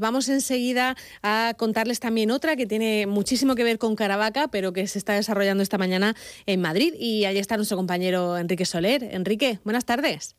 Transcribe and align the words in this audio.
Vamos 0.00 0.28
enseguida 0.28 0.96
a 1.22 1.54
contarles 1.56 2.00
también 2.00 2.30
otra 2.30 2.56
que 2.56 2.66
tiene 2.66 3.06
muchísimo 3.06 3.54
que 3.54 3.64
ver 3.64 3.78
con 3.78 3.96
Caravaca, 3.96 4.48
pero 4.48 4.72
que 4.72 4.86
se 4.86 4.98
está 4.98 5.14
desarrollando 5.14 5.62
esta 5.62 5.78
mañana 5.78 6.14
en 6.46 6.60
Madrid. 6.60 6.94
Y 6.98 7.24
allí 7.24 7.38
está 7.38 7.56
nuestro 7.56 7.76
compañero 7.76 8.38
Enrique 8.38 8.64
Soler. 8.64 9.02
Enrique, 9.02 9.58
buenas 9.64 9.84
tardes. 9.84 10.36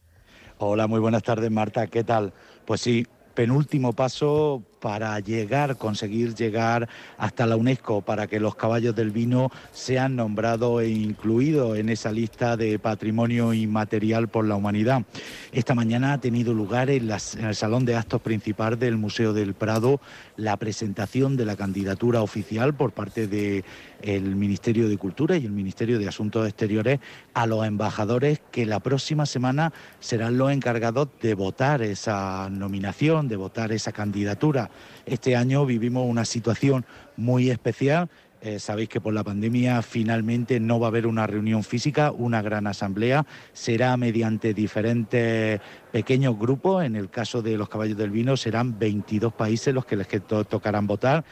Hola, 0.59 0.87
muy 0.87 0.99
buenas 0.99 1.23
tardes, 1.23 1.51
Marta. 1.51 1.87
¿Qué 1.87 2.03
tal? 2.03 2.33
Pues 2.65 2.81
sí, 2.81 3.05
penúltimo 3.33 3.93
paso 3.93 4.63
para 4.79 5.19
llegar, 5.19 5.77
conseguir 5.77 6.35
llegar 6.35 6.87
hasta 7.17 7.45
la 7.45 7.55
UNESCO, 7.55 8.01
para 8.01 8.27
que 8.27 8.39
los 8.39 8.55
caballos 8.55 8.95
del 8.95 9.11
vino 9.11 9.51
sean 9.71 10.15
nombrados 10.15 10.81
e 10.81 10.89
incluidos 10.89 11.77
en 11.77 11.89
esa 11.89 12.11
lista 12.11 12.57
de 12.57 12.79
patrimonio 12.79 13.53
inmaterial 13.53 14.27
por 14.27 14.45
la 14.45 14.55
humanidad. 14.55 15.03
Esta 15.51 15.75
mañana 15.75 16.13
ha 16.13 16.17
tenido 16.19 16.53
lugar 16.53 16.89
en, 16.89 17.09
el 17.09 17.55
Salón 17.55 17.85
de 17.85 17.95
Actos 17.95 18.21
Principal 18.21 18.77
del 18.77 18.97
Museo 18.97 19.33
del 19.33 19.53
Prado 19.53 19.99
la 20.35 20.57
presentación 20.57 21.35
de 21.35 21.45
la 21.45 21.55
candidatura 21.55 22.21
oficial 22.21 22.75
por 22.75 22.91
parte 22.91 23.27
del 23.27 24.35
Ministerio 24.35 24.87
de 24.87 24.97
Cultura 24.97 25.37
y 25.37 25.45
el 25.45 25.51
Ministerio 25.51 25.99
de 25.99 26.07
Asuntos 26.07 26.47
Exteriores 26.47 26.99
a 27.33 27.47
los 27.47 27.65
embajadores 27.65 28.39
que 28.51 28.65
la 28.65 28.79
próxima 28.79 29.25
semana 29.25 29.73
serán 29.99 30.37
los 30.37 30.51
encargados 30.51 31.07
de 31.21 31.33
votar 31.33 31.81
esa 31.81 32.49
nominación, 32.49 33.27
de 33.27 33.35
votar 33.35 33.71
esa 33.71 33.91
candidatura. 33.91 34.66
Este 35.05 35.35
año 35.35 35.65
vivimos 35.65 36.05
una 36.07 36.25
situación 36.25 36.85
muy 37.15 37.49
especial. 37.49 38.09
Eh, 38.39 38.59
sabéis 38.59 38.89
que 38.89 39.01
por 39.01 39.13
la 39.13 39.23
pandemia 39.23 39.81
finalmente 39.81 40.59
no 40.59 40.79
va 40.79 40.87
a 40.87 40.89
haber 40.89 41.07
una 41.07 41.25
reunión 41.25 41.63
física, 41.63 42.11
una 42.11 42.41
gran 42.41 42.67
asamblea. 42.67 43.25
Será 43.53 43.97
mediante 43.97 44.53
diferentes 44.53 45.59
pequeños 45.91 46.37
grupos. 46.37 46.83
En 46.83 46.95
el 46.95 47.09
caso 47.09 47.41
de 47.41 47.57
los 47.57 47.67
caballos 47.67 47.97
del 47.97 48.11
vino 48.11 48.37
serán 48.37 48.77
22 48.77 49.33
países 49.33 49.73
los 49.73 49.85
que 49.85 49.95
les 49.95 50.07
tocarán 50.47 50.85
votar. 50.85 51.25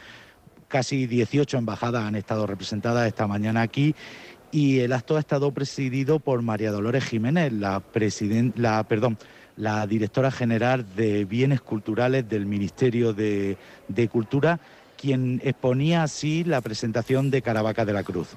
Casi 0.68 1.06
18 1.06 1.58
embajadas 1.58 2.02
han 2.02 2.16
estado 2.16 2.44
representadas 2.46 3.06
esta 3.06 3.28
mañana 3.28 3.62
aquí 3.62 3.94
y 4.50 4.80
el 4.80 4.92
acto 4.92 5.16
ha 5.16 5.20
estado 5.20 5.52
presidido 5.52 6.18
por 6.18 6.42
María 6.42 6.72
Dolores 6.72 7.04
Jiménez, 7.04 7.52
la, 7.52 7.82
la 8.56 8.84
perdón, 8.84 9.18
la 9.56 9.86
directora 9.86 10.30
general 10.30 10.84
de 10.96 11.24
Bienes 11.24 11.60
Culturales 11.60 12.28
del 12.28 12.46
Ministerio 12.46 13.12
de, 13.12 13.56
Cultura, 14.10 14.60
quien 15.00 15.40
exponía 15.44 16.02
así 16.02 16.44
la 16.44 16.60
presentación 16.60 17.30
de 17.30 17.42
Caravaca 17.42 17.84
de 17.84 17.92
la 17.92 18.02
Cruz. 18.02 18.36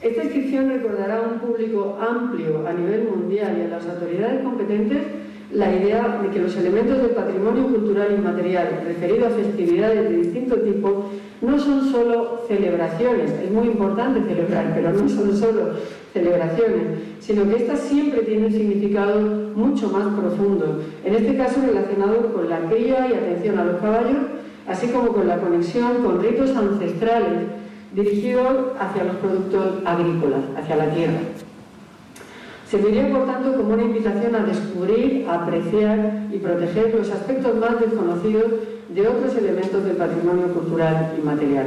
Esta 0.00 0.24
inscripción 0.24 0.68
recordará 0.68 1.18
a 1.18 1.20
un 1.22 1.38
público 1.38 1.98
amplio 2.00 2.66
a 2.66 2.72
nivel 2.72 3.08
mundial 3.08 3.56
y 3.58 3.62
a 3.62 3.68
las 3.68 3.86
autoridades 3.86 4.42
competentes 4.42 5.00
la 5.52 5.72
idea 5.72 6.20
de 6.22 6.30
que 6.30 6.40
los 6.40 6.56
elementos 6.56 6.98
del 7.02 7.10
patrimonio 7.10 7.68
cultural 7.68 8.12
inmaterial 8.12 8.82
referido 8.86 9.26
a 9.26 9.30
festividades 9.30 10.08
de 10.08 10.16
distinto 10.16 10.56
tipo 10.56 11.10
no 11.42 11.58
son 11.58 11.92
solo 11.92 12.44
celebraciones, 12.48 13.30
es 13.30 13.50
muy 13.50 13.66
importante 13.66 14.22
celebrar, 14.22 14.72
pero 14.74 14.92
no 14.92 15.08
son 15.08 15.36
solo 15.36 15.74
celebraciones, 16.12 16.98
sino 17.20 17.48
que 17.48 17.56
estas 17.56 17.80
siempre 17.80 18.22
tienen 18.22 18.46
un 18.46 18.52
significado 18.52 19.20
mucho 19.54 19.88
más 19.90 20.06
profundo, 20.14 20.82
en 21.04 21.14
este 21.14 21.36
caso 21.36 21.60
relacionado 21.60 22.32
con 22.32 22.48
la 22.48 22.60
cría 22.68 23.08
y 23.08 23.14
atención 23.14 23.58
a 23.58 23.64
los 23.64 23.80
caballos, 23.80 24.18
así 24.68 24.88
como 24.88 25.08
con 25.08 25.26
la 25.28 25.38
conexión 25.38 26.02
con 26.02 26.22
ritos 26.22 26.54
ancestrales 26.56 27.48
dirigidos 27.94 28.72
hacia 28.78 29.04
los 29.04 29.16
productos 29.16 29.82
agrícolas, 29.84 30.40
hacia 30.56 30.76
la 30.76 30.94
tierra. 30.94 31.18
Serviría, 32.70 33.10
por 33.10 33.26
tanto, 33.26 33.54
como 33.54 33.74
una 33.74 33.82
invitación 33.82 34.34
a 34.34 34.44
descubrir, 34.44 35.26
apreciar 35.28 36.28
y 36.32 36.38
proteger 36.38 36.94
los 36.94 37.10
aspectos 37.10 37.54
más 37.56 37.78
desconocidos 37.78 38.44
de 38.88 39.08
otros 39.08 39.36
elementos 39.36 39.84
del 39.84 39.96
patrimonio 39.96 40.46
cultural 40.54 41.14
y 41.18 41.20
material. 41.20 41.66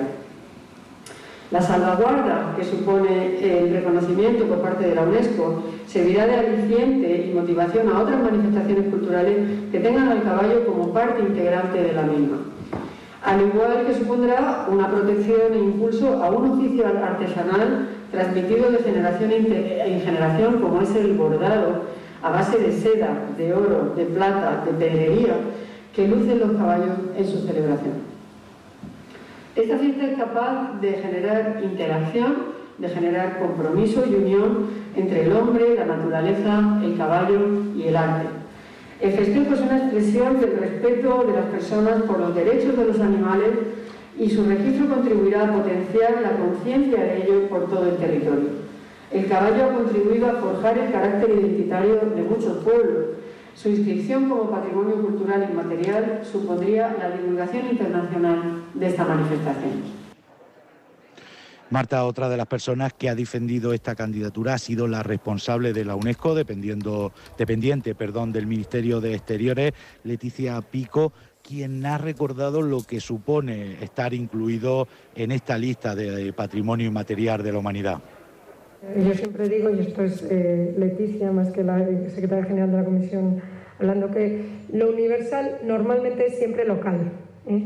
La 1.55 1.61
salvaguarda 1.61 2.53
que 2.57 2.65
supone 2.65 3.39
el 3.41 3.71
reconocimiento 3.71 4.43
por 4.43 4.57
parte 4.57 4.89
de 4.89 4.95
la 4.95 5.03
UNESCO 5.03 5.63
servirá 5.87 6.27
de 6.27 6.35
aliciente 6.35 7.27
y 7.29 7.33
motivación 7.33 7.87
a 7.87 8.01
otras 8.01 8.21
manifestaciones 8.21 8.89
culturales 8.89 9.37
que 9.71 9.79
tengan 9.79 10.09
al 10.09 10.23
caballo 10.23 10.65
como 10.65 10.91
parte 10.91 11.21
integrante 11.21 11.81
de 11.81 11.93
la 11.93 12.01
misma. 12.01 12.39
Al 13.23 13.39
igual 13.39 13.85
que 13.87 13.93
supondrá 13.93 14.67
una 14.69 14.89
protección 14.89 15.53
e 15.53 15.59
impulso 15.59 16.21
a 16.21 16.29
un 16.29 16.59
oficio 16.59 16.87
artesanal 16.87 17.87
transmitido 18.11 18.69
de 18.71 18.79
generación 18.79 19.31
en 19.31 20.01
generación, 20.01 20.59
como 20.59 20.81
es 20.81 20.93
el 20.93 21.13
bordado, 21.13 21.83
a 22.21 22.31
base 22.31 22.57
de 22.57 22.73
seda, 22.73 23.27
de 23.37 23.53
oro, 23.53 23.93
de 23.95 24.03
plata, 24.03 24.61
de 24.65 24.73
pedrería, 24.73 25.37
que 25.95 26.05
lucen 26.05 26.37
los 26.37 26.51
caballos 26.57 26.97
en 27.17 27.25
su 27.25 27.47
celebración. 27.47 28.14
Esta 29.55 29.77
fiesta 29.77 30.05
es 30.05 30.17
capaz 30.17 30.81
de 30.81 30.91
generar 30.93 31.61
interacción, 31.63 32.35
de 32.77 32.89
generar 32.89 33.39
compromiso 33.39 34.03
y 34.05 34.15
unión 34.15 34.67
entre 34.97 35.23
el 35.23 35.31
hombre, 35.31 35.75
la 35.77 35.85
naturaleza, 35.85 36.81
el 36.83 36.97
caballo 36.97 37.39
y 37.73 37.83
el 37.87 37.95
arte. 37.95 38.27
El 38.99 39.13
festejo 39.13 39.53
es 39.53 39.61
una 39.61 39.77
expresión 39.77 40.41
del 40.41 40.57
respeto 40.57 41.23
de 41.25 41.33
las 41.33 41.45
personas 41.45 42.01
por 42.03 42.19
los 42.19 42.35
derechos 42.35 42.77
de 42.77 42.85
los 42.85 42.99
animales 42.99 43.51
y 44.19 44.29
su 44.29 44.45
registro 44.45 44.89
contribuirá 44.89 45.45
a 45.45 45.53
potenciar 45.53 46.21
la 46.21 46.31
conciencia 46.31 47.01
de 47.01 47.23
ellos 47.23 47.43
por 47.49 47.69
todo 47.69 47.87
el 47.89 47.95
territorio. 47.95 48.49
El 49.11 49.27
caballo 49.27 49.65
ha 49.65 49.73
contribuido 49.73 50.27
a 50.27 50.33
forjar 50.33 50.77
el 50.77 50.91
carácter 50.91 51.29
identitario 51.29 52.01
de 52.13 52.23
muchos 52.23 52.57
pueblos. 52.63 53.05
Su 53.55 53.69
inscripción 53.69 54.29
como 54.29 54.51
patrimonio 54.51 55.01
cultural 55.01 55.47
inmaterial 55.49 56.21
supondría 56.29 56.93
la 56.99 57.09
divulgación 57.11 57.67
internacional 57.71 58.63
de 58.73 58.87
esta 58.87 59.05
manifestación. 59.05 60.05
Marta, 61.69 62.05
otra 62.05 62.29
de 62.29 62.37
las 62.37 62.45
personas 62.45 62.93
que 62.93 63.09
ha 63.09 63.15
defendido 63.15 63.73
esta 63.73 63.95
candidatura 63.95 64.53
ha 64.53 64.57
sido 64.59 64.87
la 64.87 65.01
responsable 65.01 65.73
de 65.73 65.83
la 65.83 65.95
UNESCO, 65.95 66.35
dependiente 66.35 67.95
perdón, 67.95 68.31
del 68.31 68.45
Ministerio 68.45 69.01
de 69.01 69.15
Exteriores, 69.15 69.73
Leticia 70.03 70.61
Pico, 70.61 71.11
quien 71.41 71.83
ha 71.85 71.97
recordado 71.97 72.61
lo 72.61 72.83
que 72.83 72.99
supone 72.99 73.83
estar 73.83 74.13
incluido 74.13 74.87
en 75.15 75.31
esta 75.31 75.57
lista 75.57 75.95
de 75.95 76.33
patrimonio 76.33 76.87
inmaterial 76.87 77.41
de 77.41 77.51
la 77.51 77.59
humanidad. 77.59 78.01
Yo 78.93 79.13
siempre 79.13 79.49
digo, 79.49 79.69
y 79.71 79.79
esto 79.79 80.03
es 80.03 80.25
eh, 80.29 80.73
Leticia 80.77 81.31
más 81.31 81.51
que 81.51 81.63
la 81.63 81.79
secretaria 82.09 82.45
general 82.45 82.71
de 82.71 82.77
la 82.77 82.85
Comisión, 82.85 83.41
hablando 83.79 84.11
que 84.11 84.41
lo 84.71 84.89
universal 84.89 85.59
normalmente 85.63 86.27
es 86.27 86.37
siempre 86.37 86.65
local. 86.65 87.11
¿eh? 87.47 87.63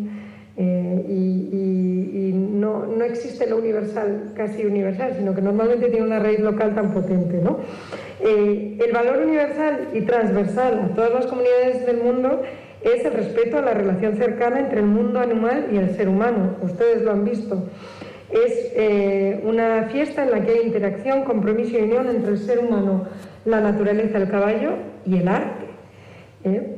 Eh, 0.58 1.06
y, 1.08 2.32
no, 2.34 2.86
no, 2.86 3.04
existe 3.06 3.50
lo 3.50 3.58
universal 3.58 4.34
casi 4.36 4.66
universal, 4.66 5.14
sino 5.18 5.34
que 5.34 5.42
normalmente 5.42 5.88
tiene 5.90 6.06
una 6.06 6.20
raíz 6.20 6.40
local 6.40 6.76
tan 6.76 6.94
potente. 6.94 7.40
¿no? 7.42 7.60
el 8.22 8.92
valor 8.92 9.26
universal 9.26 9.88
y 9.94 10.02
transversal 10.02 10.80
a 10.80 10.94
todas 10.94 11.14
las 11.14 11.26
comunidades 11.28 11.86
del 11.86 12.04
mundo 12.04 12.42
es 12.82 13.06
el 13.06 13.14
respeto 13.14 13.58
a 13.58 13.62
la 13.62 13.74
relación 13.74 14.18
cercana 14.18 14.60
entre 14.60 14.82
el 14.82 14.88
mundo 14.88 15.20
animal 15.20 15.68
y 15.72 15.78
el 15.78 15.96
ser 15.96 16.10
humano. 16.10 16.58
Ustedes 16.62 17.02
lo 17.02 17.12
han 17.12 17.24
visto. 17.24 17.64
Es 18.32 18.72
eh, 18.76 19.42
una 19.44 19.86
fiesta 19.92 20.24
en 20.24 20.32
la 20.32 20.46
que 20.46 20.52
hay 20.52 20.66
interacción, 20.66 21.24
compromiso 21.24 21.78
y 21.78 21.82
unión 21.82 22.08
entre 22.10 22.34
el 22.34 22.38
ser 22.38 22.60
humano, 22.60 23.08
la 23.46 23.60
naturaleza, 23.60 24.18
el 24.18 24.30
caballo 24.30 24.74
y 25.06 25.18
el 25.18 25.28
arte. 25.28 25.66
¿eh? 26.44 26.76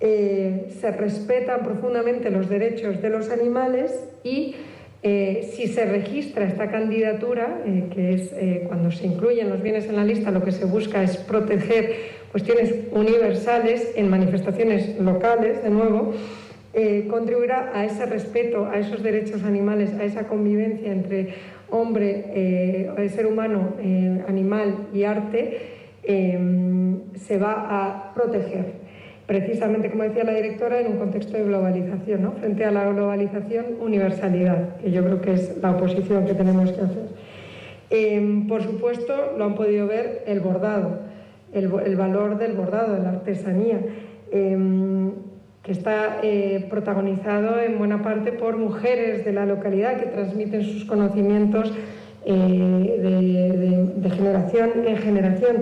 Eh, 0.00 0.68
se 0.80 0.90
respetan 0.92 1.62
profundamente 1.62 2.30
los 2.30 2.48
derechos 2.48 3.02
de 3.02 3.10
los 3.10 3.30
animales 3.30 4.04
y 4.22 4.56
si 5.02 5.66
se 5.66 5.84
registra 5.84 6.46
esta 6.46 6.70
candidatura, 6.70 7.58
que 7.94 8.14
es 8.14 8.34
cuando 8.66 8.90
se 8.90 9.06
incluyen 9.06 9.50
los 9.50 9.60
bienes 9.60 9.86
en 9.86 9.96
la 9.96 10.04
lista, 10.04 10.30
lo 10.30 10.42
que 10.42 10.50
se 10.50 10.64
busca 10.64 11.02
es 11.02 11.18
proteger 11.18 11.92
cuestiones 12.32 12.74
universales 12.90 13.92
en 13.96 14.08
manifestaciones 14.08 14.98
locales, 14.98 15.62
de 15.62 15.68
nuevo, 15.68 16.14
eh, 16.76 17.06
contribuirá 17.08 17.70
a 17.72 17.84
ese 17.84 18.04
respeto, 18.04 18.66
a 18.66 18.78
esos 18.78 19.00
derechos 19.00 19.44
animales, 19.44 19.94
a 19.94 20.02
esa 20.02 20.26
convivencia 20.26 20.90
entre 20.90 21.34
hombre, 21.70 22.24
eh, 22.34 23.10
ser 23.14 23.26
humano, 23.26 23.74
eh, 23.78 24.24
animal 24.26 24.88
y 24.92 25.04
arte, 25.04 25.58
se 26.04 27.38
va 27.38 27.52
a 27.70 28.14
proteger. 28.14 28.84
Precisamente, 29.26 29.88
como 29.88 30.02
decía 30.02 30.24
la 30.24 30.34
directora, 30.34 30.80
en 30.80 30.88
un 30.88 30.98
contexto 30.98 31.38
de 31.38 31.44
globalización, 31.44 32.22
¿no? 32.22 32.32
frente 32.32 32.64
a 32.64 32.72
la 32.72 32.90
globalización, 32.90 33.66
universalidad, 33.80 34.76
que 34.78 34.90
yo 34.90 35.02
creo 35.04 35.20
que 35.20 35.32
es 35.32 35.56
la 35.62 35.70
oposición 35.70 36.26
que 36.26 36.34
tenemos 36.34 36.72
que 36.72 36.80
hacer. 36.82 38.46
por 38.48 38.62
supuesto, 38.62 39.34
lo 39.38 39.44
han 39.44 39.54
podido 39.54 39.86
ver 39.86 40.24
el 40.26 40.40
bordado, 40.40 40.98
el, 41.52 41.68
valor 41.96 42.36
del 42.36 42.52
bordado, 42.52 42.94
de 42.94 43.02
la 43.02 43.10
artesanía 43.10 43.78
que 44.34 44.56
está 45.74 46.20
eh, 46.22 46.66
protagonizado 46.70 47.60
en 47.60 47.78
buena 47.78 48.02
parte 48.02 48.32
por 48.32 48.56
mujeres 48.56 49.24
de 49.24 49.32
la 49.32 49.44
localidad 49.44 49.98
que 49.98 50.06
transmiten 50.06 50.62
sus 50.62 50.84
conocimientos 50.84 51.72
eh, 52.24 53.90
de, 53.96 54.10
generación 54.10 54.70
en 54.86 54.96
generación. 54.96 55.56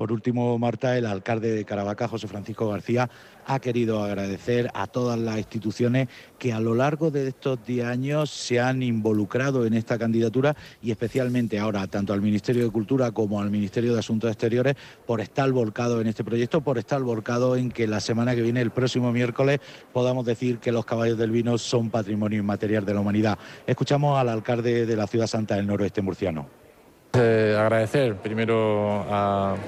Por 0.00 0.12
último, 0.12 0.58
Marta, 0.58 0.96
el 0.96 1.04
alcalde 1.04 1.54
de 1.54 1.66
Caravaca, 1.66 2.08
José 2.08 2.26
Francisco 2.26 2.70
García, 2.70 3.10
ha 3.44 3.58
querido 3.58 4.02
agradecer 4.02 4.70
a 4.72 4.86
todas 4.86 5.18
las 5.18 5.36
instituciones 5.36 6.08
que 6.38 6.54
a 6.54 6.60
lo 6.60 6.74
largo 6.74 7.10
de 7.10 7.28
estos 7.28 7.62
10 7.66 7.84
años 7.84 8.30
se 8.30 8.60
han 8.60 8.82
involucrado 8.82 9.66
en 9.66 9.74
esta 9.74 9.98
candidatura 9.98 10.56
y 10.80 10.90
especialmente 10.90 11.58
ahora 11.58 11.86
tanto 11.86 12.14
al 12.14 12.22
Ministerio 12.22 12.64
de 12.64 12.70
Cultura 12.70 13.10
como 13.10 13.42
al 13.42 13.50
Ministerio 13.50 13.92
de 13.92 13.98
Asuntos 13.98 14.30
Exteriores 14.30 14.74
por 15.06 15.20
estar 15.20 15.52
volcado 15.52 16.00
en 16.00 16.06
este 16.06 16.24
proyecto, 16.24 16.62
por 16.62 16.78
estar 16.78 17.02
volcado 17.02 17.54
en 17.56 17.70
que 17.70 17.86
la 17.86 18.00
semana 18.00 18.34
que 18.34 18.40
viene, 18.40 18.62
el 18.62 18.70
próximo 18.70 19.12
miércoles, 19.12 19.60
podamos 19.92 20.24
decir 20.24 20.60
que 20.60 20.72
los 20.72 20.86
caballos 20.86 21.18
del 21.18 21.30
vino 21.30 21.58
son 21.58 21.90
patrimonio 21.90 22.38
inmaterial 22.38 22.86
de 22.86 22.94
la 22.94 23.00
humanidad. 23.00 23.38
Escuchamos 23.66 24.18
al 24.18 24.30
alcalde 24.30 24.86
de 24.86 24.96
la 24.96 25.06
Ciudad 25.06 25.26
Santa 25.26 25.56
del 25.56 25.66
Noroeste 25.66 26.00
murciano. 26.00 26.59
Eh, 27.12 27.56
agradecer 27.58 28.14
primero 28.14 29.04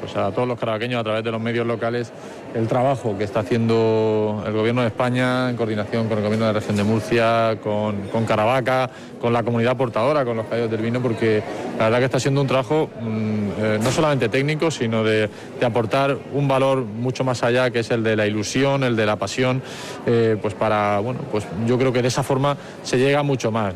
pues 0.00 0.15
a, 0.15 0.31
todos 0.31 0.47
los 0.47 0.56
carabaqueños 0.56 1.00
a 1.00 1.03
través 1.03 1.25
de 1.25 1.33
los 1.33 1.41
medios 1.41 1.67
locales 1.67 2.12
el 2.55 2.69
trabajo 2.69 3.19
que 3.19 3.25
está 3.25 3.41
haciendo 3.41 4.44
el 4.47 4.53
Gobierno 4.53 4.83
de 4.83 4.87
España 4.87 5.50
en 5.50 5.56
coordinación 5.56 6.06
con 6.06 6.19
el 6.19 6.23
Gobierno 6.23 6.47
de 6.47 6.53
la 6.53 6.61
región 6.61 6.77
de 6.77 6.85
Murcia, 6.85 7.59
con, 7.61 8.27
Caravaca, 8.27 8.89
con 9.21 9.33
la 9.33 9.43
comunidad 9.43 9.77
portadora, 9.77 10.25
con 10.25 10.37
los 10.37 10.47
caballos 10.47 10.71
del 10.71 10.83
vino, 10.83 11.03
porque 11.03 11.43
la 11.79 11.87
verdad 11.87 11.99
que 11.99 12.05
está 12.05 12.21
siendo 12.21 12.43
un 12.43 12.47
trabajo 12.47 12.91
mm, 13.00 13.49
eh, 13.59 13.79
no 13.83 13.91
solamente 13.91 14.29
técnico, 14.29 14.71
sino 14.71 15.03
de, 15.03 15.29
aportar 15.65 16.17
un 16.35 16.47
valor 16.47 16.85
mucho 16.85 17.25
más 17.25 17.43
allá, 17.43 17.71
que 17.71 17.81
es 17.81 17.91
el 17.91 18.05
de 18.05 18.15
la 18.15 18.27
ilusión, 18.27 18.85
el 18.85 18.94
de 18.94 19.06
la 19.06 19.17
pasión, 19.17 19.62
eh, 20.06 20.37
pues 20.41 20.55
para, 20.55 21.00
bueno, 21.00 21.21
pues 21.33 21.44
yo 21.67 21.77
creo 21.77 21.93
que 21.93 22.03
de 22.03 22.09
esa 22.09 22.23
forma 22.23 22.56
se 22.85 22.99
llega 22.99 23.23
mucho 23.23 23.50
más, 23.50 23.75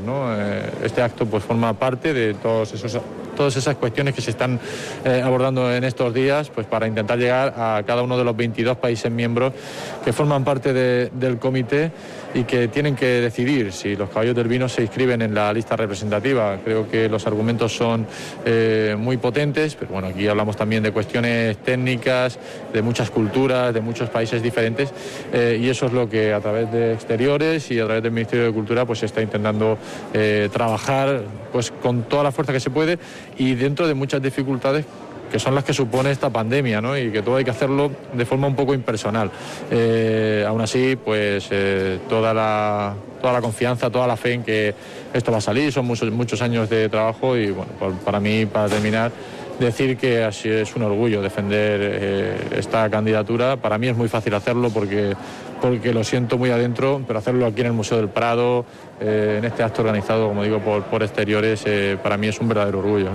este 0.85 1.03
acto 1.03 1.27
pues 1.27 1.43
forma 1.43 1.73
parte 1.73 2.13
de 2.13 2.35
todos 2.35 2.73
esos 2.75 3.01
todas 3.37 3.57
esas 3.57 3.77
cuestiones 3.77 4.15
que 4.15 4.23
se 4.23 4.31
están 4.31 4.59
eh, 5.05 5.23
abordando 5.25 5.73
en 5.73 5.85
estos 5.85 6.13
días, 6.13 6.51
pues 6.51 6.67
para 6.67 6.89
intentar 6.89 7.19
llegar 7.19 7.55
a 7.57 7.83
cada 7.87 8.03
uno 8.03 8.19
de 8.19 8.25
los 8.25 8.37
22 8.37 8.79
países 8.79 9.13
miembros 9.13 9.53
que 10.05 10.13
forman 10.13 10.43
parte 10.43 10.73
del 10.73 11.39
comité 11.39 11.93
y 12.35 12.45
que 12.45 12.69
tienen 12.69 12.97
que 12.97 13.07
decidir 13.07 13.73
si 13.73 13.97
los 13.97 14.11
caballos 14.11 14.35
del 14.35 14.49
vino 14.49 14.69
se 14.69 14.83
inscriben 14.83 15.23
en 15.23 15.35
la 15.35 15.53
lista 15.53 15.77
representativa. 15.77 16.59
Creo 16.65 16.89
que 16.89 17.09
los 17.09 17.27
argumentos 17.27 17.75
son 17.75 18.07
eh, 18.45 18.97
muy 18.99 19.17
potentes, 19.17 19.75
pero 19.75 19.93
bueno, 19.93 20.09
aquí 20.09 20.27
hablamos 20.29 20.57
también 20.57 20.83
de 20.83 20.93
cuestiones 20.93 21.57
técnicas, 21.59 22.39
de 22.73 22.83
muchas 22.83 23.11
culturas, 23.11 23.73
de 23.73 23.81
muchos 23.81 24.11
países 24.11 24.43
diferentes, 24.43 24.93
eh, 25.33 25.59
y 25.61 25.69
eso 25.69 25.87
es 25.87 25.93
lo 25.93 26.09
que 26.09 26.33
a 26.33 26.41
través 26.41 26.71
de 26.73 26.93
exteriores 26.93 27.71
y 27.71 27.81
a 27.81 27.85
través 27.85 28.03
del 28.03 28.13
Ministerio 28.13 28.47
de 28.47 28.53
Cultura 28.53 28.85
pues 28.85 29.01
se 29.01 29.07
está 29.07 29.23
intentando 29.23 29.79
trabajar 30.53 31.23
pues 31.53 31.71
con 31.71 32.05
toda 32.05 32.23
la 32.23 32.33
fuerza 32.33 32.53
que 32.53 32.61
se 32.61 32.71
puede 32.71 32.99
y 33.39 33.55
dentro 33.55 33.87
de 33.87 33.95
muchas 33.95 34.23
dificultades 34.23 34.85
que 35.31 35.39
son 35.39 35.55
las 35.55 35.65
que 35.65 35.73
supone 35.73 36.11
esta 36.11 36.31
pandemia, 36.31 36.81
¿no? 36.81 36.97
Y 36.97 37.11
que 37.11 37.23
todo 37.23 37.37
hay 37.37 37.45
que 37.45 37.51
hacerlo 37.51 37.91
de 38.13 38.25
forma 38.25 38.47
un 38.47 38.57
poco 38.57 38.75
impersonal. 38.75 39.31
Eh, 39.71 40.45
aún 40.47 40.61
así, 40.61 40.97
pues 40.97 41.49
eh, 41.51 41.99
toda, 42.09 42.33
la, 42.33 42.95
toda 43.21 43.33
la 43.33 43.41
confianza, 43.41 43.91
toda 43.91 44.07
la 44.07 44.17
fe 44.17 44.35
en 44.35 44.43
que 44.43 44.75
esto 45.13 45.33
va 45.33 45.39
a 45.39 45.41
salir, 45.41 45.73
son 45.73 45.87
muchos, 45.87 46.11
muchos 46.11 46.41
años 46.43 46.69
de 46.69 46.89
trabajo 46.89 47.37
y 47.37 47.51
bueno, 47.51 47.73
para 48.05 48.21
mí, 48.21 48.47
para 48.47 48.69
terminar, 48.69 49.11
decir 49.59 49.97
que 49.97 50.23
así 50.23 50.49
es 50.49 50.77
un 50.77 50.83
orgullo 50.83 51.23
defender 51.23 51.81
eh, 51.83 52.37
esta 52.57 52.89
candidatura. 52.91 53.57
Para 53.57 53.79
mí 53.79 53.89
es 53.89 53.97
muy 53.97 54.09
fácil 54.09 54.35
hacerlo 54.35 54.71
porque, 54.71 55.15
porque 55.61 55.93
lo 55.93 56.05
siento 56.05 56.39
muy 56.39 56.51
adentro, 56.51 57.03
pero 57.07 57.19
hacerlo 57.19 57.47
aquí 57.47 57.63
en 57.63 57.69
el 57.69 57.73
Museo 57.73 57.99
del 57.99 58.09
Prado, 58.09 58.65
en 59.01 59.45
este 59.45 59.63
acto 59.63 59.83
organizado, 59.83 60.29
como 60.29 60.43
digo, 60.43 60.61
por, 60.61 60.85
por 60.85 61.03
exteriores, 61.03 61.65
para 62.03 62.17
mí 62.17 62.29
es 62.29 62.39
un 62.41 62.49
verdadero 62.49 62.79
orgullo. 62.79 63.11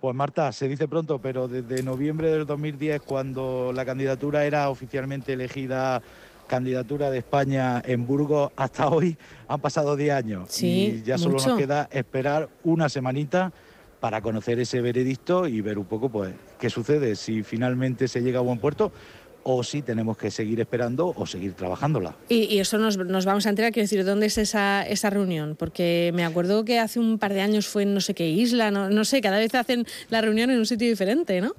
Pues 0.00 0.14
Marta, 0.14 0.52
se 0.52 0.68
dice 0.68 0.86
pronto, 0.86 1.18
pero 1.18 1.48
desde 1.48 1.82
noviembre 1.82 2.30
del 2.30 2.46
2010, 2.46 3.02
cuando 3.02 3.72
la 3.74 3.84
candidatura 3.84 4.44
era 4.44 4.70
oficialmente 4.70 5.32
elegida 5.32 6.00
candidatura 6.46 7.10
de 7.10 7.18
España 7.18 7.82
en 7.84 8.06
Burgos, 8.06 8.52
hasta 8.56 8.88
hoy 8.88 9.18
han 9.48 9.60
pasado 9.60 9.96
10 9.96 10.14
años. 10.14 10.62
y 10.62 11.02
ya 11.02 11.18
solo 11.18 11.34
nos 11.34 11.58
queda 11.58 11.88
esperar 11.90 12.48
una 12.62 12.88
semanita 12.88 13.52
para 13.98 14.22
conocer 14.22 14.60
ese 14.60 14.80
veredicto 14.80 15.48
y 15.48 15.60
ver 15.60 15.78
un 15.78 15.84
poco 15.84 16.08
pues 16.08 16.32
qué 16.60 16.70
sucede, 16.70 17.16
si 17.16 17.42
finalmente 17.42 18.06
se 18.06 18.22
llega 18.22 18.38
a 18.38 18.42
buen 18.42 18.60
puerto 18.60 18.92
o 19.42 19.62
si 19.62 19.82
tenemos 19.82 20.16
que 20.16 20.30
seguir 20.30 20.60
esperando 20.60 21.12
o 21.16 21.26
seguir 21.26 21.54
trabajándola. 21.54 22.14
Y, 22.28 22.58
eso 22.58 22.78
nos, 22.78 22.96
vamos 22.96 23.46
a 23.46 23.50
enterar, 23.50 23.72
quiero 23.72 23.84
decir, 23.84 24.04
¿dónde 24.04 24.26
es 24.26 24.38
esa, 24.38 24.86
esa 24.86 25.10
reunión? 25.10 25.56
Porque 25.56 26.10
me 26.14 26.24
acuerdo 26.24 26.64
que 26.64 26.78
hace 26.78 26.98
un 27.00 27.18
par 27.18 27.32
de 27.32 27.40
años 27.40 27.66
fue 27.66 27.84
en 27.84 27.94
no 27.94 28.00
sé 28.00 28.14
qué 28.14 28.28
isla, 28.28 28.70
no 28.70 29.04
sé, 29.04 29.20
cada 29.20 29.38
vez 29.38 29.54
hacen 29.54 29.86
la 30.10 30.20
reunión 30.20 30.50
en 30.50 30.58
un 30.58 30.66
sitio 30.66 30.88
diferente, 30.88 31.40
¿no? 31.40 31.54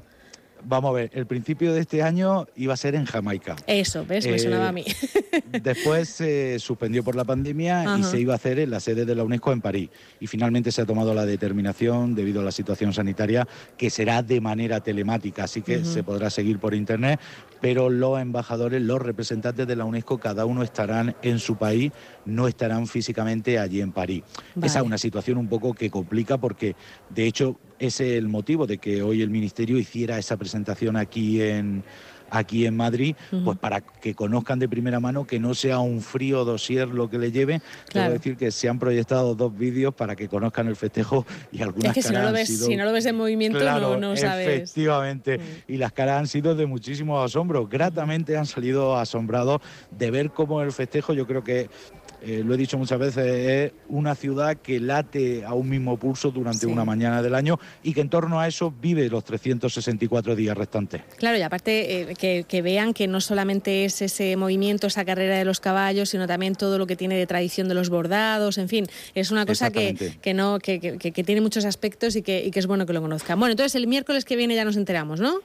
Vamos 0.63 0.89
a 0.89 0.93
ver, 0.93 1.11
el 1.13 1.25
principio 1.25 1.73
de 1.73 1.81
este 1.81 2.03
año 2.03 2.47
iba 2.55 2.73
a 2.73 2.77
ser 2.77 2.95
en 2.95 3.05
Jamaica. 3.05 3.55
Eso, 3.67 4.05
¿ves? 4.05 4.27
Me 4.27 4.37
sonaba 4.39 4.69
a 4.69 4.71
mí. 4.71 4.85
después 5.63 6.09
se 6.09 6.59
suspendió 6.59 7.03
por 7.03 7.15
la 7.15 7.23
pandemia 7.23 7.97
y 7.97 8.03
se 8.03 8.19
iba 8.19 8.33
a 8.33 8.35
hacer 8.35 8.59
en 8.59 8.71
la 8.71 8.79
sede 8.79 9.05
de 9.05 9.15
la 9.15 9.23
UNESCO 9.23 9.51
en 9.51 9.61
París. 9.61 9.89
Y 10.19 10.27
finalmente 10.27 10.71
se 10.71 10.81
ha 10.81 10.85
tomado 10.85 11.13
la 11.13 11.25
determinación, 11.25 12.15
debido 12.15 12.41
a 12.41 12.43
la 12.43 12.51
situación 12.51 12.93
sanitaria, 12.93 13.47
que 13.77 13.89
será 13.89 14.21
de 14.21 14.41
manera 14.41 14.81
telemática, 14.81 15.45
así 15.45 15.61
que 15.61 15.85
se 15.85 16.03
podrá 16.03 16.29
seguir 16.29 16.59
por 16.59 16.73
Internet, 16.73 17.19
pero 17.61 17.89
los 17.89 18.19
embajadores, 18.19 18.81
los 18.81 19.01
representantes 19.01 19.67
de 19.67 19.75
la 19.75 19.85
UNESCO, 19.85 20.19
cada 20.19 20.45
uno 20.45 20.63
estarán 20.63 21.15
en 21.21 21.39
su 21.39 21.57
país, 21.57 21.91
no 22.25 22.47
estarán 22.47 22.87
físicamente 22.87 23.59
allí 23.59 23.81
en 23.81 23.91
París. 23.91 24.23
Esa 24.61 24.79
es 24.79 24.85
una 24.85 24.97
situación 24.97 25.37
un 25.37 25.47
poco 25.47 25.73
que 25.73 25.89
complica 25.89 26.37
porque, 26.37 26.75
de 27.09 27.25
hecho, 27.25 27.59
es 27.79 27.99
el 28.01 28.27
motivo 28.27 28.67
de 28.67 28.77
que 28.77 29.01
hoy 29.01 29.21
el 29.21 29.29
Ministerio 29.29 29.77
hiciera 29.77 30.19
esa 30.19 30.37
presentación 30.37 30.97
aquí 30.97 31.41
en, 31.41 31.83
aquí 32.29 32.65
en 32.65 32.75
Madrid, 32.75 33.15
pues 33.43 33.57
para 33.57 33.81
que 33.81 34.13
conozcan 34.13 34.59
de 34.59 34.69
primera 34.69 34.99
mano 34.99 35.25
que 35.25 35.39
no 35.39 35.53
sea 35.53 35.79
un 35.79 36.01
frío 36.01 36.45
dossier 36.45 36.87
lo 36.87 37.09
que 37.09 37.17
le 37.17 37.31
lleve. 37.31 37.61
Quiero 37.87 38.11
decir 38.11 38.37
que 38.37 38.51
se 38.51 38.69
han 38.69 38.79
proyectado 38.79 39.35
dos 39.35 39.57
vídeos 39.57 39.93
para 39.93 40.15
que 40.15 40.27
conozcan 40.27 40.67
el 40.67 40.75
festejo 40.75 41.25
y 41.51 41.61
algunas 41.61 41.97
es 41.97 42.03
que 42.03 42.09
si 42.09 42.13
no, 42.13 42.23
lo 42.23 42.31
ves, 42.31 42.65
si 42.65 42.75
no 42.75 42.85
lo 42.85 42.91
ves 42.91 43.05
en 43.05 43.15
movimiento 43.15 43.59
no, 43.59 43.97
no, 43.97 44.15
sabes. 44.15 44.47
Efectivamente, 44.47 45.37
mm. 45.37 45.71
y 45.73 45.77
las 45.77 45.91
caras 45.91 46.19
han 46.19 46.27
sido 46.27 46.55
de 46.55 46.65
muchísimo 46.65 47.21
asombro. 47.21 47.67
Gratamente 47.67 48.37
han 48.37 48.45
salido 48.45 48.97
asombrados 48.97 49.61
de 49.91 50.11
ver 50.11 50.31
cómo 50.31 50.61
el 50.61 50.71
festejo, 50.71 51.13
yo 51.13 51.25
creo 51.25 51.43
que 51.43 51.69
eh, 52.21 52.43
lo 52.45 52.53
he 52.53 52.57
dicho 52.57 52.77
muchas 52.77 52.99
veces, 52.99 53.25
es 53.25 53.71
una 53.87 54.15
ciudad 54.15 54.57
que 54.57 54.79
late 54.79 55.45
a 55.45 55.53
un 55.53 55.69
mismo 55.69 55.97
pulso 55.97 56.31
durante 56.31 56.67
una 56.67 56.83
mañana 56.83 57.21
del 57.21 57.35
año 57.35 57.59
y 57.83 57.93
que 57.93 58.01
en 58.01 58.09
torno 58.09 58.39
a 58.39 58.47
eso 58.47 58.73
vive 58.81 59.09
los 59.09 59.23
364 59.23 60.35
días 60.35 60.57
restantes. 60.57 61.01
Claro, 61.17 61.37
y 61.37 61.41
aparte 61.41 62.11
eh, 62.11 62.43
que, 62.45 62.61
vean 62.61 62.93
que 62.93 63.07
no 63.07 63.21
solamente 63.21 63.85
es 63.85 64.01
ese 64.01 64.35
movimiento, 64.35 64.87
esa 64.87 65.05
carrera 65.05 65.37
de 65.37 65.45
los 65.45 65.59
caballos, 65.59 66.09
sino 66.09 66.27
también 66.27 66.55
todo 66.55 66.77
lo 66.77 66.87
que 66.87 66.95
tiene 66.95 67.15
de 67.15 67.25
tradición 67.25 67.67
de 67.67 67.75
los 67.75 67.89
bordados, 67.89 68.57
en 68.57 68.67
fin, 68.67 68.87
es 69.15 69.31
una 69.31 69.45
cosa 69.45 69.71
que, 69.71 69.95
no, 70.33 70.59
que, 70.59 71.23
tiene 71.25 71.41
muchos 71.41 71.65
aspectos 71.65 72.15
y 72.15 72.21
que, 72.21 72.45
y 72.45 72.51
que 72.51 72.59
es 72.59 72.67
bueno 72.67 72.85
que 72.85 72.93
lo 72.93 73.01
conozcan. 73.01 73.39
Bueno, 73.39 73.51
entonces 73.51 73.75
el 73.75 73.87
miércoles 73.87 74.25
que 74.25 74.35
viene 74.35 74.55
ya 74.55 74.65
nos 74.65 74.77
enteramos, 74.77 75.19
¿no? 75.19 75.39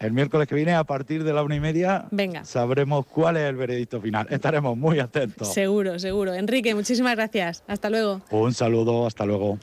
El 0.00 0.12
miércoles 0.12 0.48
que 0.48 0.54
viene, 0.54 0.72
a 0.74 0.82
partir 0.84 1.24
de 1.24 1.34
la 1.34 1.42
una 1.42 1.56
y 1.56 1.60
media, 1.60 2.06
Venga. 2.10 2.42
sabremos 2.46 3.04
cuál 3.04 3.36
es 3.36 3.42
el 3.42 3.56
veredicto 3.56 4.00
final. 4.00 4.26
Estaremos 4.30 4.74
muy 4.74 4.98
atentos. 4.98 5.52
Seguro, 5.52 5.98
seguro. 5.98 6.32
Enrique, 6.32 6.74
muchísimas 6.74 7.14
gracias. 7.16 7.62
Hasta 7.66 7.90
luego. 7.90 8.22
Un 8.30 8.54
saludo, 8.54 9.06
hasta 9.06 9.26
luego. 9.26 9.58